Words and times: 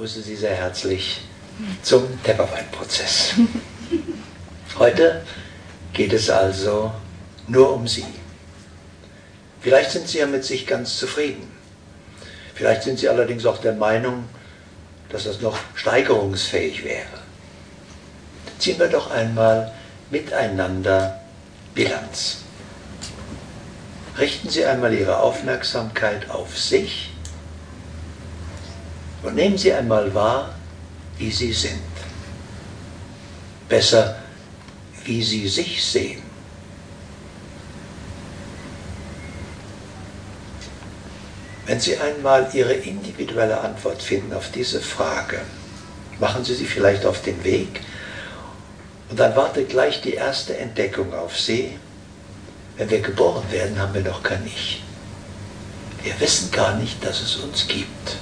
begrüße 0.00 0.22
Sie 0.22 0.36
sehr 0.36 0.54
herzlich 0.54 1.20
zum 1.82 2.04
Tepperwein-Prozess. 2.22 3.34
Heute 4.78 5.20
geht 5.92 6.14
es 6.14 6.30
also 6.30 6.90
nur 7.48 7.74
um 7.74 7.86
Sie. 7.86 8.06
Vielleicht 9.60 9.90
sind 9.90 10.08
Sie 10.08 10.16
ja 10.16 10.26
mit 10.26 10.42
sich 10.42 10.66
ganz 10.66 10.96
zufrieden. 10.96 11.46
Vielleicht 12.54 12.84
sind 12.84 12.98
Sie 12.98 13.10
allerdings 13.10 13.44
auch 13.44 13.58
der 13.58 13.74
Meinung, 13.74 14.24
dass 15.10 15.24
das 15.24 15.42
noch 15.42 15.58
steigerungsfähig 15.74 16.82
wäre. 16.82 17.20
Ziehen 18.58 18.78
wir 18.78 18.88
doch 18.88 19.10
einmal 19.10 19.70
miteinander 20.10 21.20
Bilanz. 21.74 22.38
Richten 24.16 24.48
Sie 24.48 24.64
einmal 24.64 24.94
Ihre 24.94 25.18
Aufmerksamkeit 25.18 26.30
auf 26.30 26.58
sich 26.58 27.09
und 29.22 29.34
nehmen 29.34 29.58
Sie 29.58 29.72
einmal 29.72 30.12
wahr, 30.14 30.54
wie 31.18 31.30
Sie 31.30 31.52
sind. 31.52 31.80
Besser, 33.68 34.16
wie 35.04 35.22
Sie 35.22 35.48
sich 35.48 35.84
sehen. 35.84 36.22
Wenn 41.66 41.78
Sie 41.78 41.96
einmal 41.98 42.50
Ihre 42.52 42.72
individuelle 42.72 43.60
Antwort 43.60 44.02
finden 44.02 44.32
auf 44.32 44.50
diese 44.50 44.80
Frage, 44.80 45.40
machen 46.18 46.44
Sie 46.44 46.54
sie 46.54 46.66
vielleicht 46.66 47.06
auf 47.06 47.22
den 47.22 47.44
Weg 47.44 47.80
und 49.10 49.18
dann 49.18 49.36
wartet 49.36 49.68
gleich 49.68 50.00
die 50.00 50.14
erste 50.14 50.56
Entdeckung 50.56 51.12
auf 51.14 51.38
Sie. 51.38 51.76
Wenn 52.76 52.90
wir 52.90 53.00
geboren 53.00 53.44
werden, 53.50 53.78
haben 53.78 53.92
wir 53.94 54.02
noch 54.02 54.22
kein 54.22 54.44
Ich. 54.46 54.82
Wir 56.02 56.18
wissen 56.18 56.50
gar 56.50 56.76
nicht, 56.76 57.04
dass 57.04 57.20
es 57.20 57.36
uns 57.36 57.66
gibt. 57.68 58.16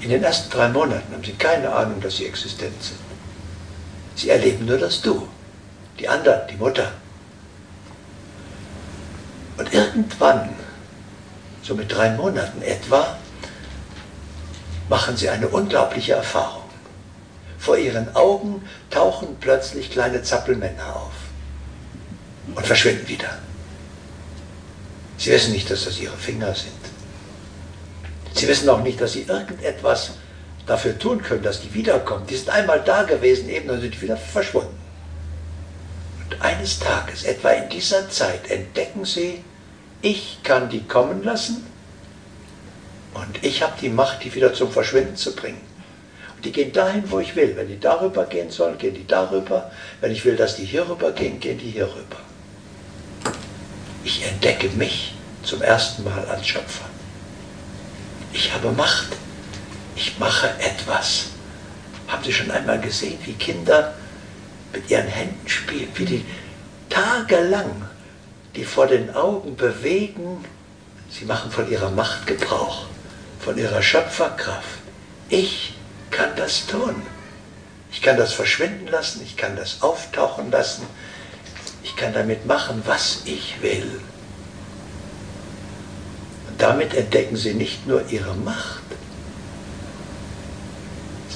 In 0.00 0.10
den 0.10 0.22
ersten 0.22 0.50
drei 0.50 0.68
Monaten 0.68 1.12
haben 1.12 1.24
Sie 1.24 1.32
keine 1.32 1.72
Ahnung, 1.72 2.00
dass 2.00 2.16
Sie 2.16 2.26
existent 2.26 2.82
sind. 2.82 3.00
Sie 4.14 4.30
erleben 4.30 4.66
nur 4.66 4.78
das 4.78 5.00
Du, 5.02 5.28
die 5.98 6.08
anderen, 6.08 6.46
die 6.48 6.56
Mutter. 6.56 6.92
Und 9.56 9.72
irgendwann, 9.72 10.50
so 11.62 11.74
mit 11.74 11.92
drei 11.92 12.10
Monaten 12.10 12.62
etwa, 12.62 13.16
machen 14.88 15.16
Sie 15.16 15.28
eine 15.28 15.48
unglaubliche 15.48 16.12
Erfahrung. 16.12 16.62
Vor 17.58 17.76
Ihren 17.76 18.14
Augen 18.14 18.68
tauchen 18.90 19.36
plötzlich 19.40 19.90
kleine 19.90 20.22
Zappelmänner 20.22 20.94
auf 20.94 21.12
und 22.54 22.66
verschwinden 22.66 23.08
wieder. 23.08 23.38
Sie 25.18 25.30
wissen 25.30 25.52
nicht, 25.52 25.70
dass 25.70 25.84
das 25.84 25.98
Ihre 25.98 26.16
Finger 26.16 26.54
sind. 26.54 26.72
Sie 28.36 28.46
wissen 28.48 28.68
auch 28.68 28.82
nicht, 28.82 29.00
dass 29.00 29.14
Sie 29.14 29.22
irgendetwas 29.22 30.10
dafür 30.66 30.98
tun 30.98 31.22
können, 31.22 31.42
dass 31.42 31.62
die 31.62 31.72
wiederkommen. 31.72 32.26
Die 32.26 32.36
sind 32.36 32.50
einmal 32.50 32.82
da 32.84 33.04
gewesen, 33.04 33.48
eben 33.48 33.70
und 33.70 33.80
sind 33.80 34.00
wieder 34.02 34.16
verschwunden. 34.16 34.76
Und 36.24 36.42
eines 36.42 36.78
Tages, 36.78 37.24
etwa 37.24 37.50
in 37.50 37.70
dieser 37.70 38.10
Zeit, 38.10 38.50
entdecken 38.50 39.04
Sie, 39.04 39.42
ich 40.02 40.40
kann 40.42 40.68
die 40.68 40.82
kommen 40.82 41.22
lassen 41.22 41.64
und 43.14 43.42
ich 43.42 43.62
habe 43.62 43.72
die 43.80 43.88
Macht, 43.88 44.22
die 44.24 44.34
wieder 44.34 44.52
zum 44.52 44.70
Verschwinden 44.70 45.16
zu 45.16 45.34
bringen. 45.34 45.62
Und 46.36 46.44
die 46.44 46.52
gehen 46.52 46.72
dahin, 46.72 47.10
wo 47.10 47.20
ich 47.20 47.34
will. 47.34 47.56
Wenn 47.56 47.68
die 47.68 47.80
darüber 47.80 48.26
gehen 48.26 48.50
sollen, 48.50 48.76
gehen 48.76 48.94
die 48.94 49.06
darüber. 49.06 49.70
Wenn 50.02 50.12
ich 50.12 50.24
will, 50.26 50.36
dass 50.36 50.56
die 50.56 50.66
hierüber 50.66 51.12
gehen, 51.12 51.40
gehen 51.40 51.58
die 51.58 51.70
hierüber. 51.70 52.18
Ich 54.04 54.22
entdecke 54.26 54.68
mich 54.76 55.14
zum 55.42 55.62
ersten 55.62 56.04
Mal 56.04 56.26
als 56.26 56.46
Schöpfer. 56.46 56.84
Ich 58.32 58.52
habe 58.52 58.70
Macht. 58.72 59.08
Ich 59.94 60.18
mache 60.18 60.48
etwas. 60.58 61.26
Haben 62.08 62.22
Sie 62.24 62.32
schon 62.32 62.50
einmal 62.50 62.80
gesehen, 62.80 63.18
wie 63.24 63.32
Kinder 63.32 63.94
mit 64.72 64.90
ihren 64.90 65.08
Händen 65.08 65.48
spielen, 65.48 65.88
wie 65.94 66.04
die 66.04 66.24
tagelang 66.88 67.86
die 68.56 68.64
vor 68.64 68.86
den 68.86 69.14
Augen 69.14 69.54
bewegen, 69.56 70.44
sie 71.10 71.26
machen 71.26 71.50
von 71.50 71.70
ihrer 71.70 71.90
Macht 71.90 72.26
Gebrauch, 72.26 72.86
von 73.38 73.58
ihrer 73.58 73.82
Schöpferkraft. 73.82 74.80
Ich 75.28 75.74
kann 76.10 76.30
das 76.36 76.66
tun. 76.66 77.02
Ich 77.92 78.02
kann 78.02 78.16
das 78.16 78.32
verschwinden 78.32 78.88
lassen, 78.88 79.22
ich 79.22 79.36
kann 79.36 79.56
das 79.56 79.82
auftauchen 79.82 80.50
lassen, 80.50 80.86
ich 81.82 81.94
kann 81.96 82.12
damit 82.12 82.46
machen, 82.46 82.82
was 82.84 83.22
ich 83.24 83.62
will. 83.62 84.00
Damit 86.66 86.94
entdecken 86.94 87.36
sie 87.36 87.54
nicht 87.54 87.86
nur 87.86 88.04
ihre 88.10 88.34
Macht, 88.34 88.82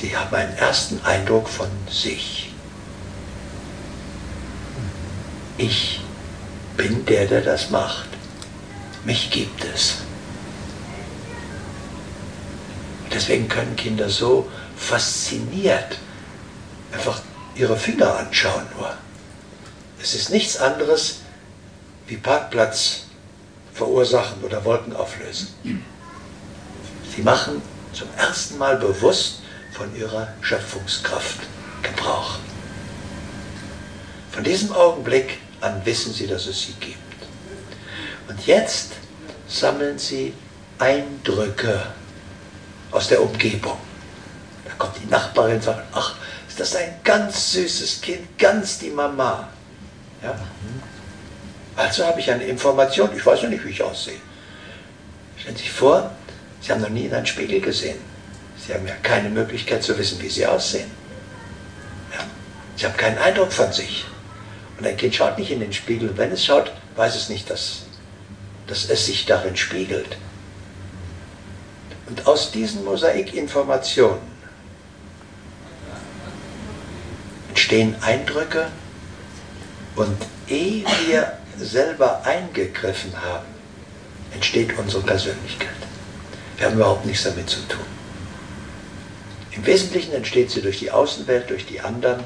sie 0.00 0.16
haben 0.16 0.32
einen 0.32 0.56
ersten 0.56 1.04
Eindruck 1.04 1.48
von 1.48 1.66
sich. 1.90 2.52
Ich 5.58 6.00
bin 6.76 7.04
der, 7.06 7.26
der 7.26 7.40
das 7.40 7.70
macht. 7.70 8.06
Mich 9.04 9.32
gibt 9.32 9.64
es. 9.64 9.94
Deswegen 13.12 13.48
können 13.48 13.74
Kinder 13.74 14.08
so 14.08 14.48
fasziniert 14.76 15.98
einfach 16.92 17.20
ihre 17.56 17.76
Finger 17.76 18.16
anschauen 18.16 18.66
nur. 18.76 18.94
Es 20.00 20.14
ist 20.14 20.30
nichts 20.30 20.56
anderes 20.56 21.22
wie 22.06 22.16
Parkplatz 22.16 23.05
verursachen 23.76 24.42
oder 24.42 24.64
Wolken 24.64 24.96
auflösen. 24.96 25.48
Sie 27.14 27.22
machen 27.22 27.62
zum 27.92 28.08
ersten 28.16 28.58
Mal 28.58 28.76
bewusst 28.76 29.42
von 29.72 29.94
ihrer 29.94 30.28
Schöpfungskraft 30.40 31.40
Gebrauch. 31.82 32.38
Von 34.32 34.44
diesem 34.44 34.72
Augenblick 34.72 35.38
an 35.60 35.84
wissen 35.84 36.12
sie, 36.12 36.26
dass 36.26 36.46
es 36.46 36.62
sie 36.62 36.74
gibt. 36.74 36.96
Und 38.28 38.46
jetzt 38.46 38.92
sammeln 39.48 39.98
sie 39.98 40.32
Eindrücke 40.78 41.86
aus 42.90 43.08
der 43.08 43.22
Umgebung. 43.22 43.78
Da 44.64 44.72
kommt 44.78 44.96
die 45.02 45.08
Nachbarin 45.10 45.56
und 45.56 45.62
sagt, 45.62 45.84
ach, 45.92 46.16
ist 46.48 46.60
das 46.60 46.76
ein 46.76 47.00
ganz 47.04 47.52
süßes 47.52 48.00
Kind, 48.00 48.38
ganz 48.38 48.78
die 48.78 48.90
Mama. 48.90 49.48
Ja? 50.22 50.34
Also 51.76 52.06
habe 52.06 52.20
ich 52.20 52.30
eine 52.30 52.44
Information, 52.44 53.10
ich 53.14 53.24
weiß 53.24 53.42
noch 53.42 53.50
nicht, 53.50 53.64
wie 53.64 53.70
ich 53.70 53.82
aussehe. 53.82 54.16
Stellen 55.38 55.56
Sie 55.56 55.62
sich 55.62 55.72
vor, 55.72 56.10
Sie 56.62 56.72
haben 56.72 56.80
noch 56.80 56.88
nie 56.88 57.04
in 57.04 57.14
einen 57.14 57.26
Spiegel 57.26 57.60
gesehen. 57.60 57.98
Sie 58.66 58.72
haben 58.72 58.86
ja 58.86 58.94
keine 59.02 59.28
Möglichkeit 59.28 59.82
zu 59.82 59.96
wissen, 59.98 60.20
wie 60.22 60.28
Sie 60.28 60.46
aussehen. 60.46 60.90
Ja? 62.12 62.24
Sie 62.76 62.86
haben 62.86 62.96
keinen 62.96 63.18
Eindruck 63.18 63.52
von 63.52 63.70
sich. 63.72 64.06
Und 64.78 64.86
ein 64.86 64.96
Kind 64.96 65.14
schaut 65.14 65.38
nicht 65.38 65.50
in 65.50 65.60
den 65.60 65.72
Spiegel. 65.72 66.16
Wenn 66.16 66.32
es 66.32 66.44
schaut, 66.44 66.72
weiß 66.96 67.14
es 67.14 67.28
nicht, 67.28 67.50
dass, 67.50 67.82
dass 68.66 68.88
es 68.88 69.06
sich 69.06 69.26
darin 69.26 69.56
spiegelt. 69.56 70.16
Und 72.08 72.26
aus 72.26 72.52
diesen 72.52 72.84
Mosaikinformationen 72.84 74.20
entstehen 77.48 77.96
Eindrücke 78.00 78.70
und 79.96 80.16
ehe 80.48 80.84
wir 81.06 81.32
selber 81.58 82.24
eingegriffen 82.24 83.12
haben, 83.22 83.46
entsteht 84.32 84.76
unsere 84.78 85.02
Persönlichkeit. 85.02 85.70
Wir 86.56 86.66
haben 86.66 86.76
überhaupt 86.76 87.06
nichts 87.06 87.24
damit 87.24 87.48
zu 87.48 87.60
tun. 87.68 87.84
Im 89.52 89.64
Wesentlichen 89.64 90.12
entsteht 90.12 90.50
sie 90.50 90.60
durch 90.60 90.78
die 90.78 90.90
Außenwelt, 90.90 91.48
durch 91.50 91.66
die 91.66 91.80
anderen, 91.80 92.24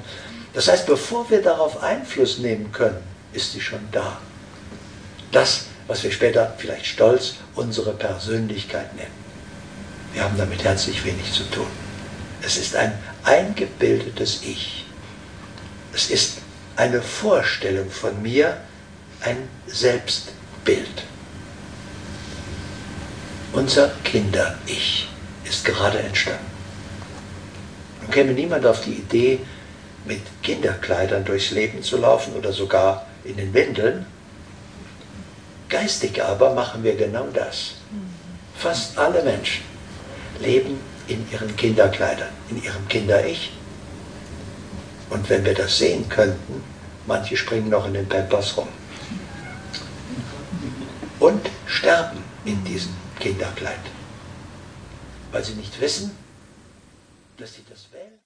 das 0.52 0.68
heißt, 0.68 0.86
bevor 0.86 1.30
wir 1.30 1.42
darauf 1.42 1.82
Einfluss 1.82 2.38
nehmen 2.38 2.72
können, 2.72 3.02
ist 3.32 3.52
sie 3.52 3.60
schon 3.60 3.86
da. 3.92 4.18
Das, 5.30 5.66
was 5.86 6.02
wir 6.02 6.10
später 6.10 6.54
vielleicht 6.58 6.86
stolz 6.86 7.34
unsere 7.54 7.92
Persönlichkeit 7.92 8.94
nennen. 8.96 9.20
Wir 10.12 10.24
haben 10.24 10.36
damit 10.36 10.64
herzlich 10.64 11.04
wenig 11.04 11.32
zu 11.32 11.44
tun. 11.50 11.68
Es 12.42 12.56
ist 12.56 12.74
ein 12.74 12.98
eingebildetes 13.22 14.40
Ich. 14.42 14.86
Es 15.94 16.10
ist 16.10 16.38
eine 16.74 17.00
Vorstellung 17.00 17.90
von 17.90 18.20
mir, 18.22 18.56
ein 19.22 19.48
Selbstbild. 19.66 21.04
Unser 23.52 23.90
Kinder-Ich 24.04 25.08
ist 25.44 25.64
gerade 25.64 25.98
entstanden. 25.98 26.46
Nun 28.00 28.10
käme 28.10 28.32
niemand 28.32 28.64
auf 28.64 28.82
die 28.82 28.94
Idee, 28.94 29.40
mit 30.06 30.22
Kinderkleidern 30.42 31.24
durchs 31.24 31.50
Leben 31.50 31.82
zu 31.82 31.98
laufen 31.98 32.34
oder 32.34 32.52
sogar 32.52 33.06
in 33.24 33.36
den 33.36 33.52
Windeln. 33.52 34.06
Geistig 35.68 36.22
aber 36.22 36.54
machen 36.54 36.82
wir 36.82 36.96
genau 36.96 37.26
das. 37.34 37.72
Fast 38.56 38.96
alle 38.98 39.22
Menschen 39.22 39.64
leben 40.40 40.80
in 41.06 41.30
ihren 41.30 41.54
Kinderkleidern, 41.56 42.30
in 42.50 42.62
ihrem 42.62 42.88
Kinder-Ich. 42.88 43.52
Und 45.10 45.28
wenn 45.28 45.44
wir 45.44 45.54
das 45.54 45.76
sehen 45.78 46.08
könnten, 46.08 46.62
manche 47.06 47.36
springen 47.36 47.68
noch 47.68 47.86
in 47.86 47.94
den 47.94 48.08
Pampers 48.08 48.56
rum. 48.56 48.68
sterben 51.90 52.22
in 52.44 52.62
diesem 52.64 52.94
Kinderkleid, 53.18 53.80
weil 55.32 55.42
sie 55.42 55.54
nicht 55.54 55.80
wissen, 55.80 56.12
dass 57.36 57.54
sie 57.54 57.64
das 57.68 57.89